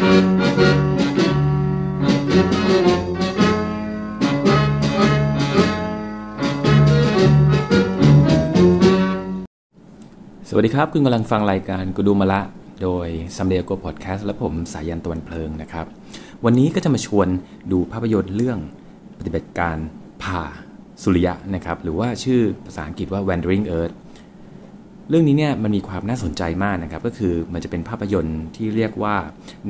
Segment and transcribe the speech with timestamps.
[0.00, 0.10] สวั
[10.60, 12.40] สดีครับ คุณกำลังฟังรายการกูดูมาละ
[12.82, 15.86] โดยซัมเด y โกพอดแคสต์และผมสายันตวันเพลิงนะครับ
[16.44, 17.28] วันนี้ก็จะมาชวน
[17.72, 18.58] ดูภาพยนตร์เรื่อง
[19.18, 19.76] ปฏิบัติการ
[20.22, 20.42] ผ่า
[21.02, 23.94] สุริยะนะครับ หรือว่าชื่อภาษาอังกฤษว่า Wandering Earth
[25.10, 29.14] เรื่องนี้เนี่ยมันมีความน่าสนใจมากนะครับก็คือมันจะเป็นภาพยนตร์ที่เรียกว่า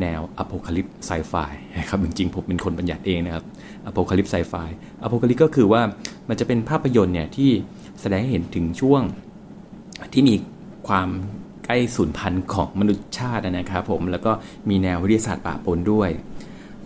[0.01, 1.35] แนวอโพคาลิปไซไฟ
[1.79, 3.45] นะครับจริงๆผมเป็นคนบัญญัติเองนะครับ
[3.87, 4.55] อโพคาลิปไซไฟ
[5.03, 5.83] อโพคาลิปก็คือว่า
[6.29, 7.51] มันจะเป็นภาพยนตร์เนี่ยที่
[8.01, 9.03] แสดงให้เห็นถึงช่วง
[10.13, 10.35] ที่มี
[10.89, 11.09] ความ
[11.65, 14.33] ใกล้สูญพันธุ์ของมนุษยชาตินะครับผมแล้วก็
[14.69, 16.11] มีแนววิทยาศาสตร์ปะปนด้วย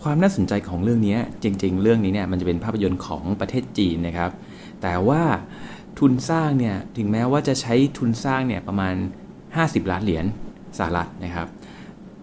[0.03, 4.31] ความน่าสนใจของเรื่องนี้จริง ๆ เรื่องนี้เนี่ยมันจะเป็นภาพยนตร์ของประเทศจีนนะครับ
[4.83, 5.23] แต่ว่า
[5.99, 8.95] ทุนสร้างเนี่ยถึงแม้ว่าจะใช้ทุนสร้างเนี่ยประมาณ
[9.45, 10.25] 50 ล้านเหรียญ
[10.79, 11.49] สหรัฐนะครับ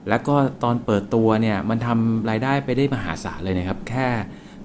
[0.10, 4.08] แล้วก็ตอนเปิดตัวเนี่ยมันทำรายได้ไปได้มหาศาลเลยนะครับ แค่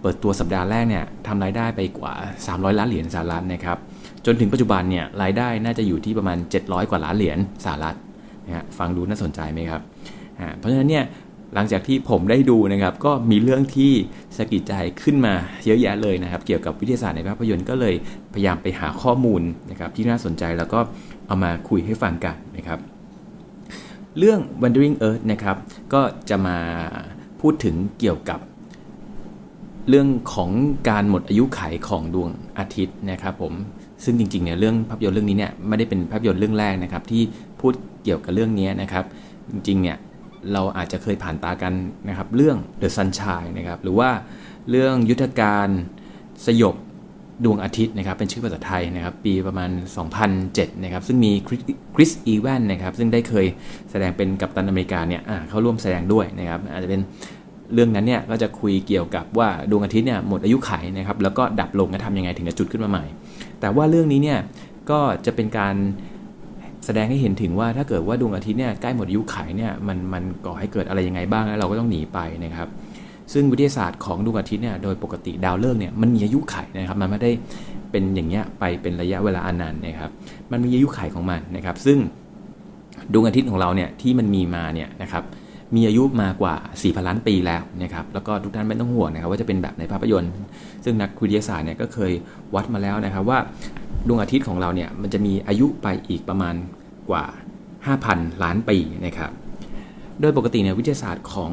[0.01, 2.13] เปิดตัวสัปดาห์แรกเนี่ยทำรายได้ไปกว่า
[2.47, 3.79] 300 ล้านเหรียญสหรัฐนะครับ
[4.27, 7.97] จนถึงปัจจุบันเนี่ยรายได้น่าจะอยู่ที่ประมาณ 700 กว่าล้านเหรียญสหรัฐ
[8.47, 9.83] นะฮะฟังดูน่าสนใจไหมครับ
[10.59, 11.05] เพราะฉะนั้นเนี่ย
[11.55, 13.93] หลังจากที่ผมได้ดูนะครับ ก็มีเรื่องที่
[14.37, 17.95] สะกิดใจขึ้นมาเยอะแยะเลยนะครับ เกี่ยวกับวิทยาศาสตร์ในภาพยนตร์ก็เลย
[18.35, 20.81] พยายามไปหาข้อมูลนะครับ ที่น่าสนใจแล้วก็
[21.27, 22.79] เอามาคุยให้ฟังกันนะครับ
[24.19, 25.57] เรื่อง Wandering Earth นะครับ
[25.93, 26.59] ก็จะมา
[27.41, 28.41] พูดถึงเกี่ยวกับ
[29.89, 30.51] เรื่องของ
[30.89, 33.53] การหมดอายุไขของดวงอาทิตย์นะครับผม
[34.05, 37.23] ซึ่งจริงๆเนี่ยเรื่องภาพยนตร์เรื่องนี้เนี่ยไม่ได้เป็นภาพยนตร์เรื่องแรกนะครับที่
[37.61, 37.73] พูด
[38.05, 39.05] เกี่ยวกับเรื่องนี้นะครับ
[39.51, 39.97] จริงๆเนี่ย
[40.53, 41.73] เราอาจจะเคยผ่านตากัน
[42.09, 44.11] นะครับเรื่อง The Sunshine นะครับหรือว่า
[44.71, 45.69] เรื่องยุทธการ
[46.47, 46.77] สยบ
[47.45, 49.71] ดวงอาทิตย์นะครับเป็นชื่อภาษาไทยนะครับปีประมาณ
[50.27, 51.33] 2007นะครับซึ่งมี
[51.95, 53.47] คริสอีแวนนะครับซึ่งได้เคย
[53.91, 57.01] แสดงเป็นกัปตันอเมริกาเนี่ยเข้าร่วมแสดงด้วยนะครับอาจจะเป็น
[57.75, 63.05] เรื่องนั้นเนี่ยก็จะคุยเกี่ยวกับว่าดวงอาทิตย์เนี่ยหมดอายุไขนะครับแล้วก็ดับลงจะทำยังไงถึงจะจุดขึ้นมาใหม่
[63.61, 64.39] แต่ว่าเรื่องนี้เนี่ย
[64.91, 65.75] ก็จะเป็นการ
[66.87, 72.69] แสดงให้เห็นถึงว่าถ้าเกิดว่าดวงอาทิตย์เนี่ยใกล้หมดอายุไขเนี่ยมันมันก่อให้เกิดอะไรยังไงบ้างแล้วเราก็ต้องหนีไปนะครับ
[73.33, 77.31] ซึ่งวิทยาศาสตร์ของดวงอาทิตย์เนี่ยโดยปกติดาวฤกษ์เนี่ยมันมีอายุไขนะครับมันไม่ได้
[77.91, 80.11] เป็นอย่างเงี้ยไปเป็นระยะเวลาอันนานนะครับ
[80.53, 81.99] มันมีอายุไขของมันนะครับซึ่ง
[83.13, 85.25] ดวงอาทิตย์ของเราเนี่ยที่มันมีมาเนี่ยนะครับ
[85.77, 90.33] มีอายุมากว่า4พันล้านปีแล้วนะครับแล้วก็ทุกท่านไม่ต้องห่วงนะครับว่าจะเป็นแบบในภาพยนตร์
[90.85, 92.13] ซึ่งนักวิทยาศาสตร์เนี่ยก็เคย
[92.55, 93.39] วัดมาแล้วนะครับว่า
[94.09, 96.55] ดวงอาทิตย์ของเราเนี่ยมันจะมีอายุไปอีกประมาณ
[97.11, 97.25] กว่า
[97.85, 99.31] 5,000 ล้านปีนะครับ
[100.21, 101.53] โดยปกติเนี่ยวิทยาศาสตร์ของ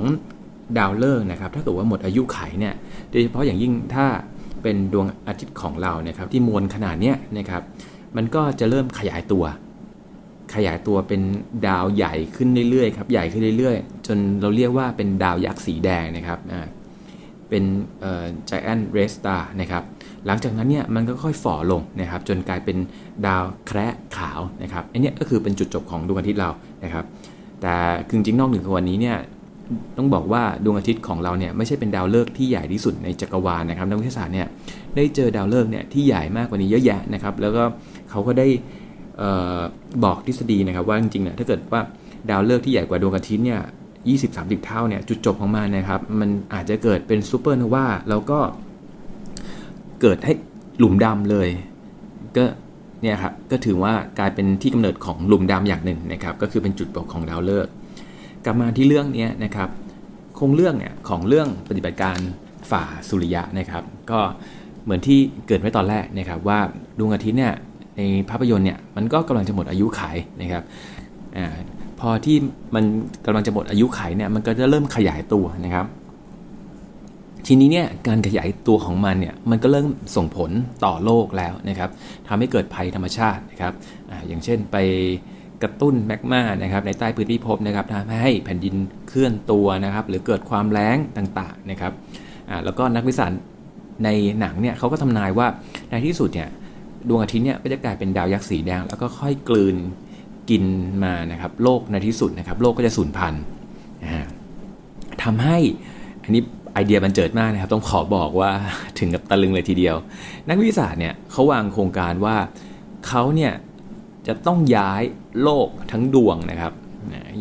[0.77, 2.73] ดาวฤกษ์นะครับถ้าเกิดว่าหมดอายุไขเนี่ย
[3.11, 4.05] โดยเฉพาะอย่างยิ่งถ้า
[4.63, 7.61] เป็นดวงอาทิตย์ของเรานะครับที่มวลขนาดเนี้ยนะครับ
[8.15, 9.43] มันก็จะเริ่มขยายตัว
[10.55, 11.21] ขยายตัวเป็น
[11.67, 16.39] ดาวใหญ่ขึ้นเรื่อยๆครับใหญ่ขึ้นเรื่อยๆ จนเราเรียกว่าเป็นดาวยักษ์สีแดงนะครับ
[17.49, 17.63] เป็น
[18.01, 19.83] เอ่อ giant red star นะครับ
[20.27, 22.77] หลังจากนั้นเนี่ยมันก็ค่อยฝ่อลงนะครับจนกลายเป็น
[23.25, 26.49] ดาวแคระขาวนะครับอันนี้ก็คือเป็นจุดจบของดวงอาทิตย์เรา
[26.83, 27.05] นะครับ
[27.61, 27.75] แต่
[28.09, 29.17] จริงๆนอกเหนือจากวันนี้เนี่ย
[29.97, 34.47] ต้องบอกว่าดวงอาทิตย์ของเราเนี่ยไม่ใช่เป็นดาวฤกษ์ที่ใหญ่ที่สุดในจักรวาลนะครับนักวิทยาศาสตร์เนี่ย
[34.95, 37.63] ได้เจอดาวฤกษ์เนี่ยที่ใหญ่มากกว่านี้เยอะแยะนะครับแล้วก็
[38.09, 38.47] เขาก็ได้
[39.21, 39.23] อ
[39.57, 39.59] อ
[40.03, 41.81] บอกทฤษฎีนะครับว่าจริงๆเนี่ยถ้าเกิดว่า
[42.29, 43.61] ดาวฤกษ์ที่ใหญ่กว่าดวงอาทิตย์เนี่ย
[44.13, 48.39] 20-30 เท่าเนี่ยจุดจบของมันนะครับมันอาจจะเกิดเป็นซูเปอร์โนวาแล้วก็
[50.03, 50.33] เกิดให้
[50.79, 51.49] หลุมดำเลย
[52.37, 52.43] ก็
[53.01, 57.71] เนี่ยครับก็ถือว่ากลายเป็นที่กำเนิดของหลุมดำอย่างหนึ่งนะครับก็คือเป็นจุดจบของดาวฤกษ์
[58.45, 59.69] กลับมาที่เรื่องนี้นะครับ
[60.39, 62.17] คงเรื่องเนี่ยของเรื่องปฏิบัติการ
[62.71, 64.19] ฝ่าสุริยะนะครับ ก็
[64.83, 66.59] เหมือนที่เกิดไว้ตอนแรกนะครับว่า
[66.99, 67.53] ดวงอาทิตย์เนี่ย
[67.97, 70.63] ในภาพยนตร์เนี่ยมันก็กำลังจะหมดอายุขัยนะครับ
[71.37, 71.47] อ่า
[71.99, 72.37] พอที่
[72.75, 72.83] มัน
[73.25, 75.85] กำลังจะหมดอายุขัยเนี่ยมันก็จะเริ่มขยายตัวนะครับ
[77.47, 80.51] ทีนี้เนี่ยการขยายตัวของมันเนี่ยมันก็เริ่มส่งผล
[80.85, 81.89] ต่อโลกแล้วนะครับ
[82.27, 83.73] ทำให้เกิดภัยธรรมชาตินะครับ
[84.09, 84.77] ออย่างเช่นไป
[85.63, 88.75] กระตุ้นแมกมานะครับในใต้พื้นที่ภพนะครับทำให้แผ่นดิน
[89.09, 91.93] เคลื่อนตัวนะครับหรือเกิดความแล้งต่างๆนะครับ
[92.65, 93.33] แล้วก็นักวิสัย
[94.03, 95.47] ในหนังเนี่ยเขาก็ทำนายว่า
[95.89, 96.49] ในที่สุดเนี่ย
[97.09, 99.75] ดวงอาทิตย์เนี่ยก็จะกลายเป็นดาวยักษ์สีแดง แล้วก็ค่อยกลืน
[100.49, 100.63] กิน
[101.03, 103.43] มานะครับโลกในที่สุดนะครับโลกก็จะสูญพันธุ์
[105.23, 105.57] ทำให้
[106.23, 106.43] อันนี้
[106.73, 108.51] ไอเดียมันเจิดมากนะครับ ต้องขอบอกว่า
[108.99, 109.95] ถึงกับตะลึงเลยทีเดียว
[110.49, 112.35] นักวิทยาศาสตร์เนี่ยเขาวางโครงการว่า
[113.07, 113.53] เขาเนี่ย
[114.27, 115.03] จะต้องย้าย
[115.43, 116.73] โลกทั้งดวงนะครับ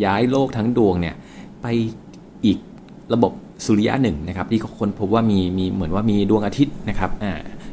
[0.04, 1.14] ย้ายโลกทั้งดวงเนี่ย
[1.62, 1.66] ไป
[2.44, 2.58] อีก
[3.14, 3.32] ระบบ
[3.66, 7.10] สุริยะหนึ่งนะครับ ที่คนพบว่ามีมีเหมือนว่ามีดวงอาทิตย์นะครับ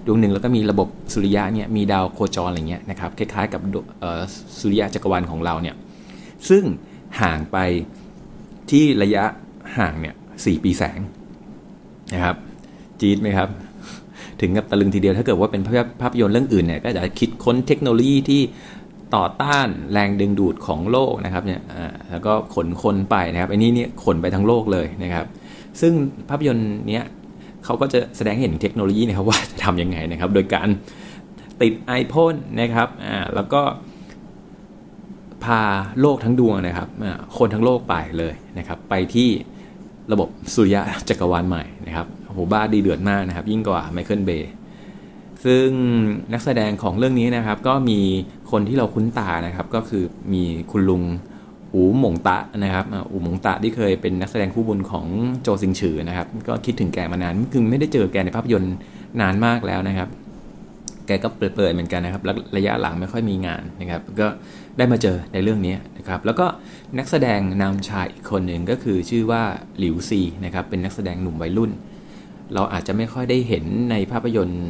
[0.06, 3.62] ดวงหนึ่งแล้วก็มีระบบสุริยะเนี่ยมีดาวโคจรอะไรเงี้ยนะครับคล้ายๆกับ
[4.60, 5.76] สุริยะจักรวาลของเราเนี่ย
[6.50, 6.64] ซึ่ง
[7.22, 7.58] ห่างไป
[8.72, 9.24] ที่ระยะ
[9.78, 10.16] ห่างเนี่ย
[10.46, 11.00] สี่ปีแสง
[12.14, 12.36] นะครับ
[13.00, 13.50] จี๊ดไหมครับ
[14.42, 15.62] ถึงกับตะลึงทีเดียวถ้าเกิดว่าเป็น
[16.02, 18.42] ภาพยนตร์เรื่องอื่นเนี่ยก็จะคิดค้นเทคโนโลยีที่
[19.16, 21.62] ต่อต้านแรงดึงดูดของโลกนะครับเนี่ย
[22.12, 25.26] แล้วก็ขนคนไปนะครับอันนี้เนี่ยขนไปทั้งโลกเลยนะครับ
[25.82, 25.94] ซึ่ง
[26.30, 27.04] ภาพยนตร์เนี้ย
[27.66, 30.70] เขาก็จะแสดงเห็นเทคโนโลยีนะครับว่าจะทำยังไงนะครับ โดยการ
[31.62, 33.62] ติดไอพ่นนะครับอ่าแล้วก็
[35.44, 35.62] พา
[36.02, 36.90] โลกทั้งดวงนะครับ
[37.38, 39.30] คนทั้งโลกไปเลยนะครับ ไปที่
[40.12, 44.52] ระบบสุริยะจักรวาลใหม่นะครับโหบ้าดีเดือดมากนะครับ ยิ่งกว่าไมเคิลเบย์
[45.46, 45.68] ซึ่ง
[46.34, 48.00] นักแสดงของเรื่องนี้นะครับ ก็มี
[48.52, 50.04] คนที่เราคุ้นตานะครับ ก็คือ
[50.34, 51.04] มีคุณลุง
[51.74, 55.06] อูหมงตะนะครับอูหมงตะที่เคยเป็นนักแสดงคู่บุญของ
[55.42, 58.76] โจซิงฉือนะครับ ก็คิดถึงแกมานานคือไม่ได้เจอแกในภาพยนตร์
[59.22, 60.10] นานมากแล้วนะครับ
[61.10, 62.22] แกก็เปิดๆเหมือนกันนะครับ
[62.58, 64.28] ระยะหลังไม่ค่อยมีงานนะครับ ก็
[64.78, 66.46] ได้มาเจอในเรื่องนี้นะครับ แล้วก็
[66.98, 69.44] นักแสดงนำชายอีกคนหนึ่งก็คือชื่อว่า
[69.80, 71.72] หลิวซีนะครับ เป็นนักแสดงหนุ่มวัยรุ่น
[72.54, 74.66] เราอาจจะไม่ค่อยได้เห็นในภาพยนตร์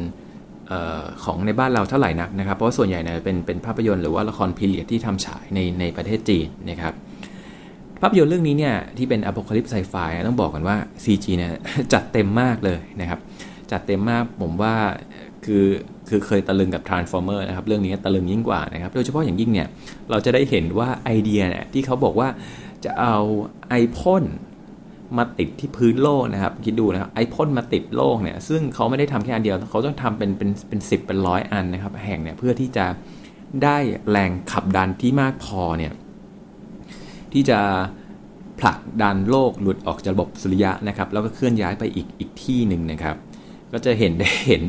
[1.24, 6.94] ของในบ้านเราเท่าไหร่นักนะครับ เพราะว่าส่วนใหญ่เนี่ยเป็นเป็นภาพยนตร์หรือว่าละครพีเรียดที่ทำฉายในในประเทศจีนนะครับ
[8.02, 9.94] ภาพยนตร์เรื่องนี้เนี่ยที่เป็นอ p o c a l y p ไซไฟ
[10.26, 11.52] ต้องบอกกันว่า CG เนี่ย
[11.92, 13.20] จัดเต็มมากเลยนะครับ
[13.70, 14.74] จัดเต็มมากผมว่า
[15.46, 15.64] คือ
[16.10, 19.68] คือเคยตะลึงกับ Transformer นะครับเรื่องนี้ตะลึงยิ่งกว่านะครับโดยเฉพาะอย่างยิ่งเนี่ย
[20.10, 22.28] เราจะได้เห็นว่าไอเดียเนี่ยที่เขาบอกว่า
[22.84, 23.16] จะเอา
[23.68, 24.24] ไอพ่น
[25.18, 32.86] มาติดที่พื้นโลกนะครับ คิดดูนะครับไอพ่นมาติดโลกเนี่ยซึ่งเขาไม่ได้ทำแค่อันเดียวเขาต้องทำเป็นเป็นเป็นสิบเป็นร้อยอันนะครับ แห่งเนี่ยเพื่อที่จะ
[33.64, 33.76] ได้
[34.10, 35.92] แรงขับดันที่มากพอเนี่ย
[37.32, 37.58] ที่จะ
[38.60, 43.16] ผลักดันโลกหลุดออกจากระบบสุริยะนะครับ แล้วก็เคลื่อนย้ายไปอีกอีกที่หนึ่งนะครับ
[43.72, 44.62] ก็จะเห็นได้เห็น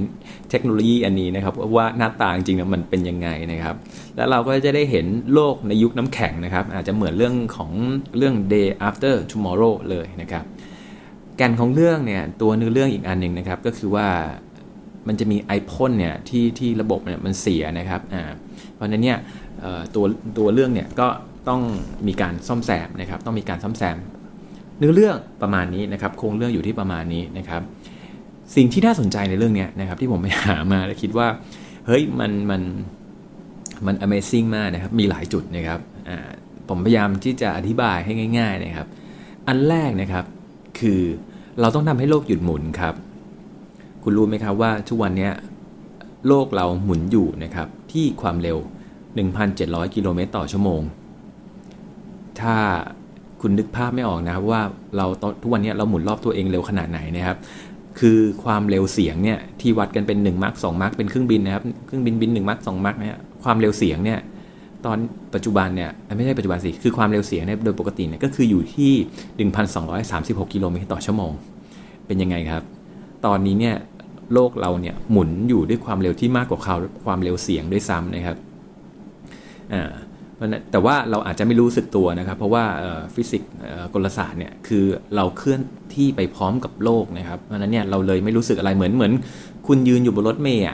[0.49, 3.75] เทคโนโลยีอันนี้นะครับว่าหน้าตาจริงๆมันเป็นยังไงนะครับ
[4.15, 7.71] แล้วเราก็จะได้เห็นโลกในยุคน้ำแข็งนะครับ อาจจะเหมือนเรื่องของ
[8.17, 10.45] เรื่อง day after tomorrow เลยนะครับ
[11.37, 14.07] แกนของเรื่องเนี่ยตัวเนื้อเรื่องอีกอันหนึ่งนะครับ ก็คือว่า
[15.07, 18.23] มันจะมีไอพ่นเนี่ยที่ที่ระบบเนี่ยมันเสียนะครับอ่า
[18.73, 19.17] เพราะนั้นเนี่ย
[19.95, 20.05] ตัว
[20.37, 21.07] ตัวเรื่องเนี่ยก็
[21.49, 21.61] ต้อง
[22.07, 23.97] มีการซ่อมแซมนะครับ ต้องมีการซ่อมแซม
[24.79, 27.61] เนื้อเรื่องประมาณนี้นะครับ โครงเรื่องอยู่ที่ประมาณนี้นะครับ
[28.55, 31.27] สิ่งที่น่าสนใจในเรื่องนี้นะครับที่ผมไปหามาแล้วคิดว่า
[31.87, 32.61] เฮ้ยมันมัน
[33.85, 35.79] มัน Amazing มากนะครับ มีหลายจุดนะครับ
[36.69, 38.87] ผมพยายามที่จะอธิบายให้ง่าย ๆนะครับ
[39.47, 40.25] อันแรกนะครับ
[40.79, 41.01] คือ
[41.61, 42.95] เราต้องทำให้โลกหยุดหมุนครับ
[44.03, 45.29] คุณรู้ไหมครับว่าทุกวันนี้
[46.27, 48.57] โลกเราหมุนอยู่นะครับ ที่ความเร็ว
[49.25, 50.81] 1,700 กิโลเมตรต่อชั่วโมง
[52.41, 52.55] ถ้า
[53.41, 54.61] คุณนึกภาพไม่ออกนะครับว่า
[54.97, 55.05] เรา
[55.41, 57.37] ทุกวันนี้เราหมุนรอบตัวเองเร็วขนาดไหนนะครับ
[57.99, 64.19] คือความเร็วเสียงเนี่ยที่วัดกันเป็น1มาร์ก2มาร์กเป็นเครื่องบินนะครับเครื่องบินบิน1มาร์ก2มาร์กเนี่ยความเร็วเสียงเนี่ย
[64.85, 64.97] ตอน
[65.33, 68.91] ปัจจุบันเนี่ยไม่ใช่ปัจจุบันสิคือความเร็วเสียงเนี่ยโดยปกติเนี่ยก็คืออยู่ที่
[69.53, 71.31] 1,236 กิโลเมตรต่อชั่วโมง
[72.07, 72.63] เป็นยังไงครับ
[73.25, 73.75] ตอนนี้เนี่ย
[74.33, 76.59] โลกเราเนี่ยหมุนอยู่ด้วยความเร็วที่มากกว่า
[77.05, 78.37] ความเร็วเสียงด้วยซ้ำนะครับ
[79.73, 79.91] อ่า
[80.71, 82.63] แต่ว่าเราอาจจะไม่รู้สึกตัวนะครับ เพราะว่า
[83.15, 83.51] ฟิสิกส์
[83.93, 84.85] กลศาสตร์เนี่ยคือ
[85.15, 85.61] เราเคลื่อน
[85.95, 89.13] ที่ไปพร้อมกับโลกนะครับ เพราะนั้นเนี่ยเราเลยไม่รู้สึกอะไรเหมือนเหมือน
[89.67, 90.65] คุณยืนอยู่บนรถเมย์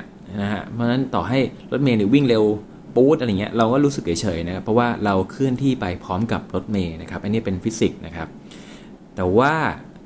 [0.42, 1.40] นะฮะเพราะนั้นต่อให้
[1.72, 2.44] รถเมย์เนี่ยวิ่งเร็ว
[2.96, 8.28] ปู๊ดอะไรเงี้ยเราก็รู้สึกเฉยๆนะครับเพราะว่าเราเคลื่อนที่ไปพร้อมกับรถเมย์นะครับ อันนี้เป็นฟิสิกส์นะครับ
[9.16, 9.54] แต่ว่า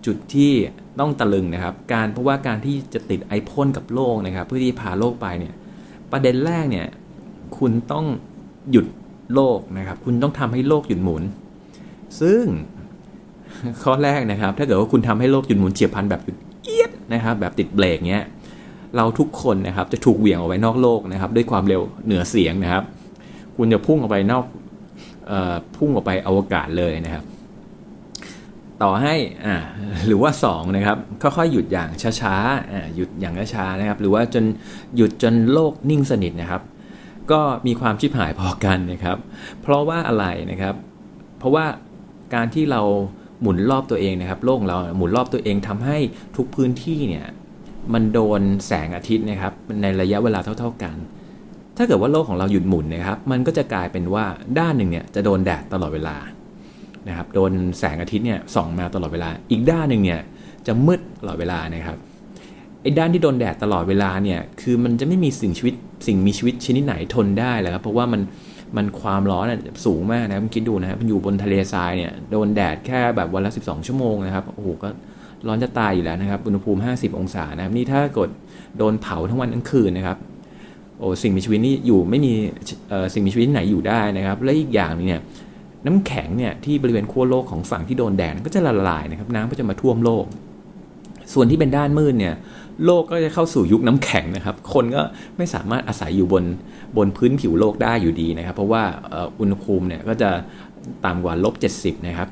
[0.05, 0.51] จุดที่
[0.99, 5.53] ต้องตะลึงนะครับ การเพราะว่าการที่จะติดไอพ่นกับโลกนะครับ เพื่อที่พาโลกไปเนี่ย
[6.11, 6.87] ประเด็นแรกเนี่ย
[7.57, 8.05] คุณต้อง
[8.71, 8.85] หยุด
[9.35, 11.23] โลกนะครับ คุณต้องทำให้โลกหยุดหมุน
[12.21, 12.43] ซึ่ง
[13.83, 18.25] ข้อแรกนะครับ ถ้าเกิดว่าคุณทำให้โลกหยุดหมุนเฉียบพลันแบบหยุดเอียดนะครับ แบบติดเบรกเงี้ย
[18.95, 22.83] เราทุกคนนะครับจะถูกเหวี่ยงออกไปนอกโลกนะครับ ด้วยความเร็วเหนือเสียงนะครับ
[23.57, 24.45] คุณจะพุ่งออกไปนอก
[25.31, 25.33] อ
[25.77, 27.23] พุ่งออกไปอวกาศเลยนะครับ
[28.81, 29.55] ต่อให้อ่า
[30.07, 31.89] หรือว่า2นะครับค่อยๆหยุดอย่าง
[32.21, 34.43] ช้าๆอ่าหยุดอย่างช้าๆนะครับ หรือว่าจน
[34.95, 36.61] หยุดจนโลกนิ่งสนิทนะครับ
[37.31, 39.17] ก็มีความชิบหายพอกันนะครับ
[39.61, 40.75] เพราะว่าอะไรนะครับ
[41.39, 41.65] เพราะว่า
[42.33, 42.81] การที่เรา
[43.41, 45.97] หมุนรอบตัวเองนะครับ โลกเราหมุนรอบตัวเองทำให้
[46.37, 47.27] ทุกพื้นที่เนี่ย
[47.93, 50.95] มันโดนแสงอาทิตย์นะครับในระยะเวลาเท่า ๆกัน
[51.77, 54.25] ถ้าเกิดว่าโลกของเราหยุดหมุนนะครับ มันก็จะกลายเป็นว่า
[54.59, 56.15] ด้านหนึ่งเนี่ยจะโดนแดดตลอดเวลา
[57.07, 60.21] นะครับ โดนแสงอาทิตย์เนี่ยส่องมาตลอดเวลา อีกด้านหนึ่งเนี่ย
[60.67, 61.97] จะมืดตลอดเวลานะครับ
[62.81, 65.73] ไอ้ด้านที่โดนแดดตลอดเวลาเนี่ย คือมันจะไม่มีสิ่งชีวิต
[66.07, 68.21] สิ่งมีชีวิตชนิดไหนทนได้เลยครับเพราะว่ามัน
[68.77, 69.45] มันความร้อน
[69.85, 74.89] สูงมากนะคุณคิดดูนะครับมันอยู่บนทะเลทรายเนี่ยโดนแดดแค่แบบวันละ 12 ชั่วโมงนะครับโอ้โหก็
[75.47, 78.29] ร้อนจะตายอยู่แล้วนะครับอุณหภูมิ 50 องศานะครับนี่ถ้ากด
[78.77, 80.17] โดนเผาทั้งวันทั้งคืนนะครับ
[80.99, 82.33] โอ้สิ่งมีชีวิตนี่อยู่ไม่มี
[83.13, 85.21] สิ่งมีชีวิตไหนอยู่ได้นะครับ และอีกอย่างนึงเนี่ย
[85.85, 90.25] น้ำแข็งเนี่ยที่บริเวณขั้วโลกของฝั่งที่โดนแดดก็จะละลายนะครับน้ำก็จะมาท่วมโลก
[91.33, 92.35] ส่วนที่เป็นด้านมืดเนี่ย
[92.85, 95.01] โลกก็จะเข้าสู่ยุคน้ำแข็งนะครับ คนก็
[95.37, 96.43] ไม่สามารถอาศัยอยู่บน
[96.97, 98.83] บนพื้นผิวโลกได้อยู่ดีนะครับ เพราะว่า
[99.39, 100.29] อุณหภูมิเนี่ยก็จะ
[101.05, 102.29] ต่ำกว่าลบ70นะครับ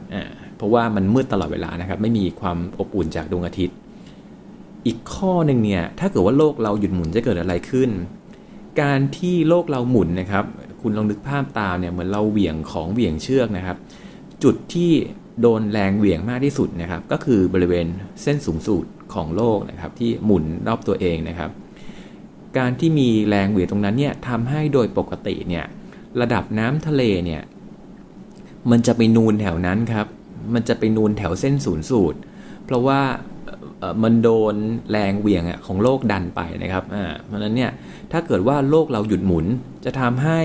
[0.58, 3.76] เพราะว่ามันมืดตลอดเวลานะครับ ไม่มีความอบอุ่นจากดวงอาทิตย์
[4.86, 7.90] อีกข้อหนึ่งเนี่ยถ้าเกิดว่าโลกเราหยุดหมุนจะเกิดอะไรขึ้น
[8.82, 10.46] การที่โลกเราหมุนนะครับ
[10.82, 13.78] คุณลองนึกภาพตามเนี่ยเหมือนเราเหวี่ยงของเหวี่ยงเชือกนะครับ
[14.44, 14.92] จุดที่
[15.42, 17.88] โดนแรงเหวี่ยงมากที่สุดนะครับ ก็คือบริเวณ
[18.24, 21.50] เส้นสูงสุดของโลกนะครับ ที่หมุนรอบตัวเองนะครับ
[22.58, 25.66] การที่มีแรงเหวี่ยงตรงนั้นเนี่ยทำให้โดยปกติเนี่ย
[26.22, 27.42] ระดับน้ำทะเลเนี่ย
[28.72, 30.08] มันจะไปนูนแถวนั้นครับ
[30.54, 32.20] มันจะไปนูนแถวเส้นศูนย์สูตร
[32.66, 33.02] เพราะว่า
[34.04, 34.56] มันโดน
[34.92, 37.72] แรงเหวี่ยงของโลกดันไปนะครับอ่าเพราะนั้นเนี่ย
[38.12, 39.46] ถ้าเกิดว่าโลกเราหยุดหมุน
[39.86, 40.40] จะทำให้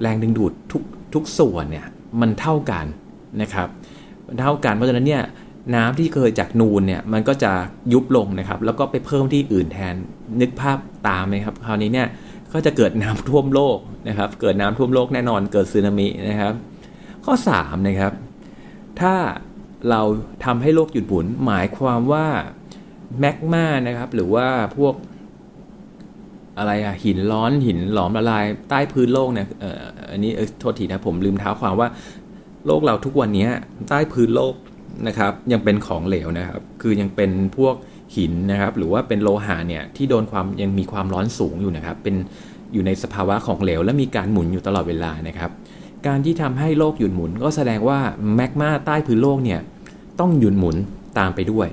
[0.00, 0.82] แรงดึงดูดทุก
[1.14, 1.86] ทุกส่วนเนี่ย
[2.20, 2.86] มันเท่ากัน
[3.42, 3.68] นะครับ
[4.40, 5.22] เท่ากันเพราะฉะนั้นเนี่ย
[5.74, 7.52] น้ำที่เคยจากนูนเนี่ยมันก็จะ
[7.92, 9.94] ยุบลงนะครับ แล้วก็ไปเพิ่มที่อื่นแทน
[10.40, 10.78] นึกภาพ
[11.08, 12.08] ตามไหมครับคราวนี้เนี่ย
[12.52, 13.78] ก็จะเกิดน้ำท่วมโลก
[14.08, 16.54] นะครับ เกิดน้ำท่วมโลกแน่นอนเกิดสึนามินะครับ
[17.24, 18.12] ข้อ3นะครับ
[19.00, 19.14] ถ้า
[19.90, 20.02] เรา
[20.44, 22.26] ทำให้โลกหยุดหมุนหมายความว่า
[23.18, 24.94] แมกมานะครับ หรือว่าพวก
[26.58, 31.88] อะไรอะหินร้อนหินหลอมละลายใต้พื้นโลกเนี่ยเอออันนี้โทษทีนะผมลืมเท้าความว่า
[32.66, 33.48] โลกเราทุกวันนี้
[33.88, 34.54] ใต้พื้นโลก
[35.06, 37.74] นะครับ ยังเป็นของเหลวนะครับ คือยังเป็นพวก
[38.16, 42.16] หินนะครับ หรือว่าเป็นโลหะเนี่ยที่โดนความยังมีความร้อนสูงอยู่นะครับ เป็น
[42.72, 45.50] อยู่ในสภาวะของเหลว และมีการหมุนอยู่ตลอดเวลานะครับ
[46.06, 47.98] การที่ทำให้โลกหยุดหมุน ก็แสดงว่า
[48.34, 49.60] แมกมาใต้พื้นโลกเนี่ย
[50.20, 50.76] ต้องหยุดหมุน
[51.18, 51.68] ตามไปด้วย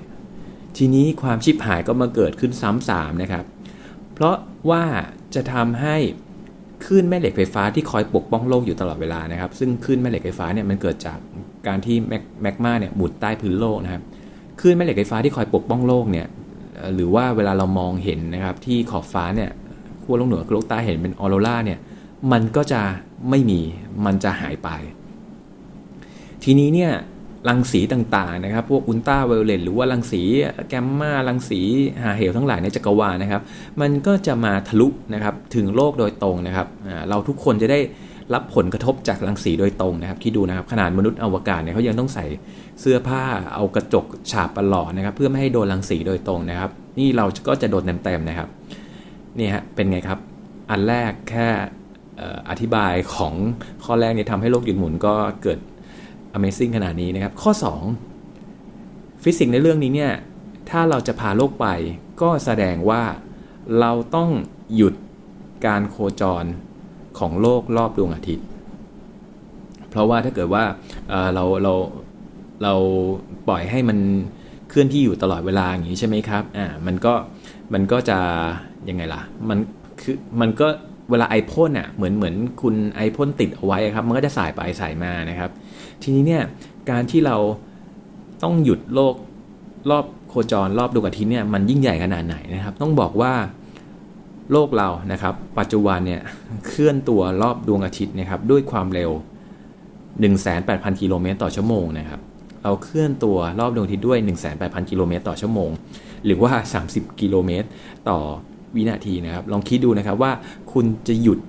[0.77, 3.45] ทีนี้ความชิบหายก็มาเกิดขึ้นซ้ำสามนะครับ
[4.13, 4.37] เพราะ
[4.69, 4.83] ว่า
[5.35, 5.97] จะทำให้
[6.85, 11.19] คลื่นแม่เหล็กไฟฟ้าที่คอยปกป้องโลกอยู่ตลอดเวลานะครับ ซึ่งคลื่นแม่เหล็กไฟฟ้าเนี่ยมันเกิดจาก
[11.67, 11.95] การที่
[12.41, 14.01] แมกมาเนี่ยหมุนใต้พื้นโลกนะครับ
[14.59, 16.27] คลื่นแม่เหล็กไฟฟ้าที่คอยปกป้องโลกเนี่ย
[16.95, 19.49] หรือว่าเวลาเรามองเห็นนะครับที่ขอบฟ้าเนี่ย
[20.03, 21.79] ขั้วโลกเหนือกับโลกใต้เห็นเป็นออโรราเนี่ย
[22.31, 22.81] มันก็จะ
[23.29, 23.59] ไม่มี
[24.05, 24.69] มันจะหายไป
[26.43, 26.91] ทีนี้เนี่ย
[27.49, 30.21] รังสีต่างๆนะครับ พวกอุลตราไวโอเลตหรือว่ารังสี
[30.69, 31.61] แกมมารังสี
[32.03, 33.41] หาเหวทั้งหลายในจักรวาลนะครับ
[33.81, 36.67] มันก็จะมาทะลุนะครับถึงโลกโดยตรงนะครับ
[37.09, 37.79] เราทุกคนจะได้
[38.33, 42.25] รับผลกระทบจากรังสีโดยตรงนะครับ ที่ดูนะครับขนาดมนุษย์อวกาศเนี่ยเขายังต้องใส่
[42.79, 43.23] เสื้อผ้า
[43.55, 48.47] เอากระจกฉาบประหลอดนะครับ เพื่อไม่ให้โดนรังสีโดยตรงนะครับ นี่เราก็จะโดนเต็มๆนะครับ
[49.39, 50.19] นี่ฮะเป็นไงครับ
[50.69, 51.47] อันแรกแค่
[52.49, 53.33] อธิบายของ
[53.83, 55.59] ข้อแรกเนี่ยทำให้โลกหยุดหมุนก็เกิด
[56.37, 57.51] Amazing ขนาดนี้นะครับ ข้อ
[58.37, 60.13] 2 ฟิสิกส์ในเรื่องนี้เนี่ย
[60.69, 61.67] ถ้าเราจะพาโลกไป
[62.21, 63.03] ก็แสดงว่า
[63.79, 64.29] เราต้อง
[64.75, 64.93] หยุด
[65.65, 66.45] การโคจร
[67.19, 68.45] ของโลกรอบดวงอาทิตย์
[69.89, 70.63] เพราะว่าถ้าเกิดว่า
[71.33, 71.73] เราเรา
[72.63, 72.73] เรา
[73.47, 73.99] ปล่อยให้มัน
[74.69, 77.13] เคลื่อนที่อยู่ตลอดเวลาอย่างนี้ใช่ไหมครับ อ่า มันก็
[77.73, 78.19] มันก็จะ
[78.89, 79.57] ยังไงล่ะ มัน
[80.01, 80.67] คือมันก็
[81.09, 85.51] เวลาไอพ่นอะเหมือนเหมือนคุณไอพ่นติดเอาไว้ครับ มันก็จะสายไปสายมานะครับ
[86.01, 86.43] ทีนี้เนี่ย
[86.89, 87.37] การที่เรา
[88.43, 89.15] ต้องหยุดโลก
[89.89, 93.33] รอบโคจรรอบดวงอาทิตย์เนี่ยมันยิ่งใหญ่ขนาดไหนนะครับ ต้องบอกว่า
[94.51, 96.21] โลกเรานะครับ ปัจจุบันเนี่ย
[96.67, 99.11] เคลื่อนตัวรอบดวงอาทิตย์นะครับ ด้วยความเร็ว
[100.25, 102.19] 18,000 กิโลเมตรต่อชั่วโมงนะครับ
[102.63, 104.19] เราเคลื่อนตัวรอบดวงอาทิตย์ด้วย
[104.53, 105.69] 18,000 กิโลเมตรต่อชั่วโมง
[106.25, 106.51] หรือว่า
[106.85, 107.67] 30 กิโลเมตร
[108.09, 108.19] ต่อ
[108.75, 110.31] วินาทีนะครับ ลองคิดดูนะครับว่า
[110.73, 111.39] คุณจะหยุด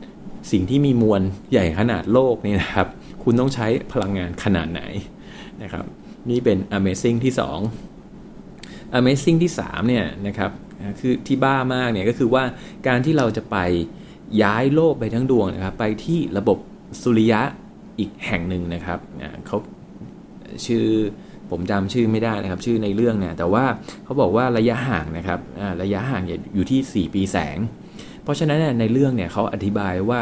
[0.52, 2.88] สิ่งที่มีมวลใหญ่ขนาดโลกนี่นะครับ
[3.22, 4.82] คุณต้องใช้พลังงานขนาดไหน
[5.62, 5.84] นะครับ
[6.30, 7.32] นี่เป็น Amazing ที่
[8.14, 10.50] 2 Amazing ที่3เนี่ยนะครับ
[11.00, 12.44] คือที่บ้ามากเนี่ยก็คือว่า
[12.86, 13.56] การที่เราจะไป
[14.42, 16.58] ย้ายโลกไปทั้งดวงนะครับ ไปที่ระบบ
[17.02, 17.40] สุริยะ
[17.98, 18.98] อีกแห่งหนึ่งนะครับ
[19.46, 19.58] เขา
[20.66, 20.84] ชื่อ
[21.52, 23.64] ผมจำชื่อไม่ได้นะครับ ชื่อในเรื่องเนี่ยแต่ว่า
[24.04, 25.40] เขาบอกว่าระยะห่างนะครับ
[25.82, 26.22] ระยะห่าง
[26.54, 27.58] อยู่ที่ 4 ปีแสง
[28.22, 30.20] เพราะฉะนั้นในเรื่องเนี่ยเขาอธิบายว่า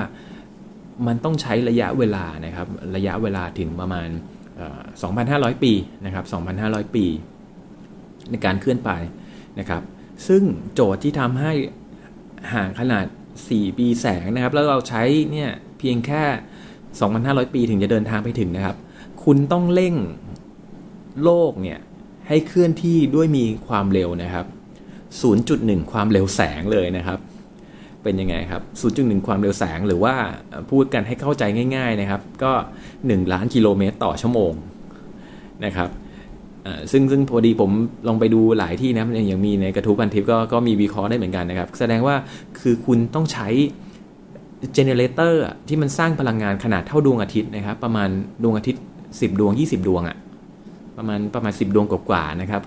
[1.06, 4.08] มันต้องใช้ระยะเวลานะครับระยะเวลาถึงประมาณ
[5.06, 5.72] 2,500 ปี
[6.06, 6.24] นะครับ
[6.60, 7.06] 2,500 ปี
[8.30, 8.90] ในการเคลื่อนไป
[9.58, 9.82] นะครับ
[10.28, 10.42] ซึ่ง
[10.74, 11.52] โจทย์ที่ทำให้
[12.54, 13.04] ห่างขนาด
[13.42, 16.22] 4 ปีแสงนะครับ แล้วเราใช้เนี่ยเพียงแค่
[16.88, 18.76] 2,500 ปีถึงจะเดินทางไปถึงนะครับ
[19.24, 19.94] คุณต้องเร่ง
[21.24, 21.78] โลกเนี่ย
[22.28, 24.46] ให้เคลื่อนที่ด้วยมีความเร็วนะครับ
[25.18, 27.18] 0.1 ความเร็วแสงเลยนะครับ
[28.02, 28.62] เป็นยังไงครับ
[28.94, 30.14] 0.1 ความเร็วแสงหรือว่า
[30.70, 31.42] พูดกันให้เข้าใจ
[31.76, 32.52] ง่ายๆนะครับ ก็
[32.94, 34.52] 1 ล้านกิโลเมตรต่อชั่วโมง
[35.64, 35.90] นะครับ
[36.92, 37.70] ซึ่งซึ่งพอดีผม
[38.08, 42.16] ลองไปดูหลายที่นะอย่างมีในกระทู้พันทิปก็ก็มีวิเคราะห์ได้เหมือนกันนะครับ แสดงว่า
[42.60, 43.48] คือคุณต้องใช้
[44.74, 48.08] generator ที่มันสร้างพลังงานขนาดเท่าดวงอาทิตย์นะครับ ประมาณ
[48.42, 50.16] ดวงอาทิตย์ 10 ดวง 20 ดวงอะ่ะ
[51.00, 52.62] ประมาณประมาณ 10 ดวงกว่าๆนะครับ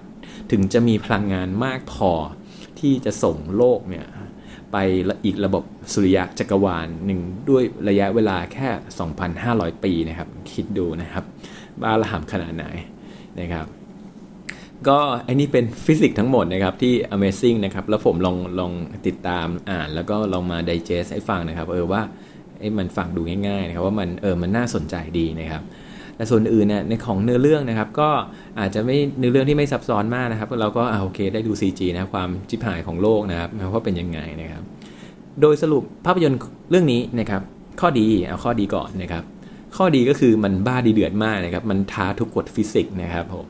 [0.52, 2.12] ถึงจะมีพลังงานมากพอ
[2.80, 4.06] ที่จะส่งโลกเนี่ย
[4.72, 4.78] ไป
[5.26, 5.64] อีกระบบ
[5.94, 8.70] สุริยะจักรวาลหนึ่งด้วยระยะเวลาแค่
[9.28, 11.24] 2,500 ปีนะครับ คิดดูนะครับ
[11.82, 12.66] บ้าระห่ำขนาดไหน
[13.40, 13.66] นะครับ
[14.88, 18.72] ก็อันนี้เป็นฟิสิกส์ทั้งหมดนะครับที่ Amazing นะครับ แล้วผมลองลอง
[19.08, 22.02] ติดตามอ่านแล้วก็ลองมา digest ให้ฟังนะครับ เออว่า
[22.60, 25.64] ไอ้มันฟังดูง่ายๆนะครับว่ามันเออมันน่าสนใจดีนะครับ
[26.18, 28.10] แต่ส่วนอื่นเนี่ยในของเนื้อเรื่องนะครับ ก็
[28.60, 34.64] อาจจะไม่เนื้อเรื่องที่ไม่ซับซ้อนมากนะครับเราก็โอเค ได้ดู CG นะความจิบหายของโลกนะครับว่าเป็นยังไงนะครับ
[35.42, 36.40] โดยสรุปภาพยนตร์
[36.70, 37.42] เรื่องนี้นะครับ
[37.82, 39.24] ข้อดีเอาข้อดีก่อนนะครับ
[39.78, 43.46] ข้อดีก็คือมันบ้าดีเดือดมากนะครับ มันท้าทุกกฎฟิสิกส์นะครับผม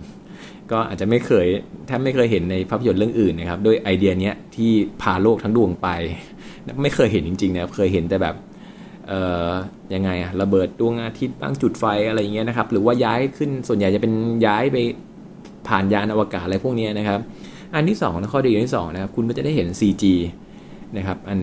[0.71, 1.47] ก็อาจจะไม่เคย
[1.89, 5.87] ถ้าไม่เคยเห็นในภาพยนตร์เรื่องอื่นนะครับโดยไอเดียเนี้ยที่พาโลกทั้งดวงไป
[6.81, 8.35] ไม่เคยเห็นจริงๆนะครับเคยเห็นแต่แบบ
[9.93, 14.13] ยังไงอะระเบิดดวงอาทิตย์บ้างจุดไฟอะไรอย่างเงี้ยนะครับ หรือว่าย้ายขึ้นส่วนใหญ่จะเป็น
[14.45, 14.77] ย้ายไป
[15.67, 17.19] ผ่านยานอวกาศอะไรพวกนี้นะครับ
[17.75, 20.03] อันที่2นะข้อดีอันที่2นะครับคุณก็จะได้เห็น CG
[20.97, 21.39] นะครับอัน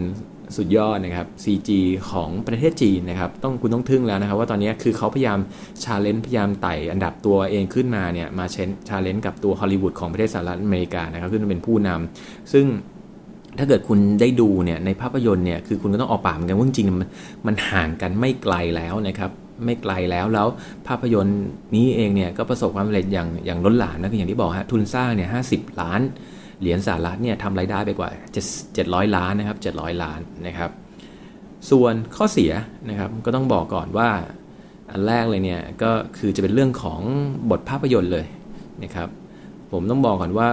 [0.56, 1.70] สุดยอดนะครับ CG
[2.10, 5.38] ของประเทศจีนนะครับต้องคุณต้องทึ่งแล้วนะครับ ว่าตอนนี้คือเขาพยายาม
[5.84, 12.66] challenge พยายามไต่อันดับตัวเองขึ้นมาเนี่ยมาเชน challenge กับตัวฮอลลีวูดของประเทศสหรัฐอเมริกานะครับขึ้นมาเป็นผู้นำซึ่ง
[13.58, 17.08] ถ้าเกิดคุณได้ดูเนี่ยในภาพยนตร์เนี่ยคือคุณก็ต้องออกปากเหมือนกันว่าจริงๆมัน
[17.46, 19.30] มันห่างกันไม่ไกลแล้วนะครับ
[19.64, 20.46] ไม่ไกลแล้วแล้ว
[20.86, 21.40] ภาพยนตร์
[21.74, 25.38] นี้เองเนี่ยก็ประสบความสำเร็จอย่างอย่างล้นหลามนะคืออย่างที่บอกฮะทุนสร้างเนี่ยห้
[25.80, 26.00] ล้าน
[26.60, 28.10] เหรียญสหรัฐเนี่ยทำรายได้ไปกว่า
[28.62, 30.70] 700 ล้านนะครับ700 ล้านนะครับ
[31.70, 32.52] ส่วนข้อเสีย
[32.88, 34.08] นะครับก็ต้องบอกก่อนว่า
[34.90, 37.00] อันแรกเลยเนี่ยก็คือจะเป็นเรื่องของ
[37.50, 38.26] บทภาพยนตร์เลย
[38.84, 39.08] นะครับ
[39.72, 40.48] ผมต้องบอกก่อนว่า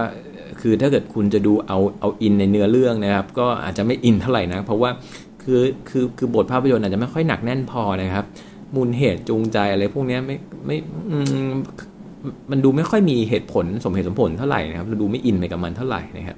[0.60, 4.90] คือถ้าเกิดคุณจะดูเอาเอาอินในเนื้อเรื่องนะครับ ก็อาจจะไม่อินเท่าไหร่นะ เพราะว่า
[5.42, 8.24] คือคือคือบทภาพยนตร์อาจจะไม่ค่อยหนักแน่นพอนะครับ
[8.74, 10.36] มูลเหตุจูงใจอะไรพวกนี้ไม่
[10.66, 10.76] ไม่
[12.50, 16.36] มันดูไม่ค่อยมีเหตุผลสมเหตุสมผลเท่าไหร่นะครับเราดูไม่อินไปกับมันเท่าไหร่นะครับ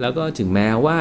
[0.00, 0.96] แล้วก็ถึงแม้ว่า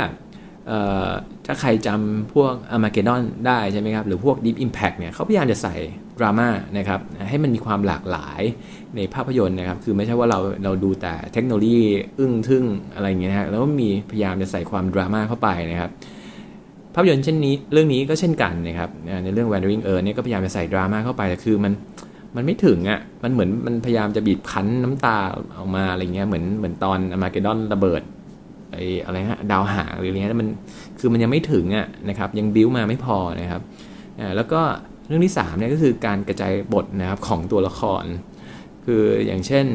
[1.46, 5.76] ถ้าใครจำพวกอมาเกดอนได้ใช่ไหมครับ หรือพวก Deep Impact เนี่ยเขาพยายามจะใส่
[6.20, 7.00] ดราม่านะครับ
[7.30, 8.42] ให้มันมีความหลากหลาย
[8.96, 11.82] ในภาพยนตร์นะครับ คือไม่ใช่ว่าเราเราดูแต่เทคโนโลยี
[12.20, 15.92] อึ้งทึ่งอะไรอย่างเงี้ยนะแล้วก็มีพยายามจะใส่ความดราม่าเข้าไปนะครับ
[16.96, 18.90] ภาพยนตร์เช่นนี้เรื่องนี้ก็เช่นกันนะครับ
[19.24, 21.74] ในเรื่อง Wandering Earth เนี่ยก็พยายามจะใส่ดราม่าเข้าไปแต่คือมัน
[22.36, 25.18] มันไม่ถึงอะ่ะ มันเหมือนมันพยายามจะบีบคั้นน้ำตา
[25.58, 28.02] ออกมาอะไรเงี้ย เหมือนเหมือนตอนอมาเกดอนระเบิด
[28.72, 30.48] ไออะไรฮะดาวหางหรืออะไรเงี้ยมัน
[31.00, 33.62] คือมันยังไม่ถึงอะนะครับยังบิ้วมาไม่พอนะครับ
[34.20, 34.62] อ่าแล้วก็
[35.08, 38.04] เรื่องที่3เนี่ยก็คือการกระจายบทนะครับของตัวละคร
[38.86, 39.66] คืออย่างเช่น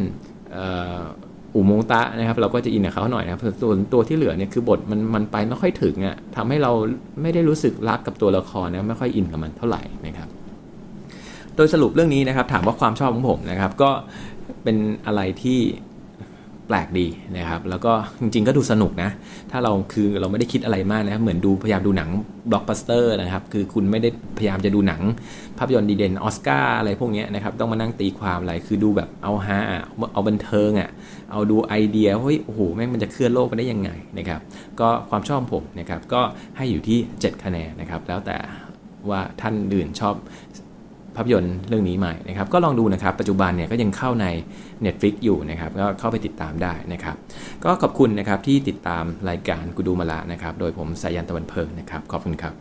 [1.55, 6.73] อูมงตะนะครับเราก็จะอินกับเขาหน่อยนะครับส่วนตัวที่เหลือเนี่ยคือบทมันมันไปไม่ค่อยถึงอะทำให้เรา
[7.23, 10.29] ไม่ได้รู้สึกรักกับตัวละครนะไม่ค่อยอินกับมันเท่าไหร่นะครับ
[11.57, 13.91] โดยสรุปเรื่องนี้นะครับถามว่าความชอบของผมนะครับก็
[14.65, 14.77] เป็น
[15.07, 15.59] อะไรที่
[16.73, 17.07] แปลกดี
[17.37, 19.11] นะครับ แล้วก็จริงๆก็ดูสนุกนะ
[19.51, 22.11] ถ้าเราคือเราไม่ได้คิดอะไรมากนะเหมือนดูพยายามดูหนัง
[22.51, 24.09] บล็อกบัสเตอร์นะครับ คือคุณไม่ได้
[24.39, 25.03] พยายามจะดูหนัง
[25.59, 29.59] ภาพยนตร์ดีเด่นออสการ์อะไรพวกนี้นะครับ ต้องมานั่งตีความอะไร คือดูแบบเอาฮา
[30.13, 30.91] เอาบันเทิงอะ
[31.31, 34.41] เอาดูไอเดีย เฮ้ย โอ้โห แม่งมันจะเคลื่อนโลกไปได้ยังไงนะครับ
[34.81, 36.21] ก็ความชอบผมนะครับ ก็
[36.57, 38.37] ให้อยู่ที่ 7 คะแนนนะครับ แล้วแต่
[39.11, 40.15] ว่าท่านอื่นชอบ
[41.17, 44.27] ภาพยนตร์เรื่องนี้ใหม่นะครับ ก็ลองดูนะครับ ปัจจุบันเนี่ยก็ยังเข้าใน
[44.85, 47.17] Netflix อยู่นะครับ ก็เข้าไปติดตามได้นะครับ
[47.65, 52.55] ก็ขอบคุณนะครับที่ติดตามรายการกูดูมาละนะครับ โดยผมสายันตะวันเพิงนะครับ ขอบคุณครับ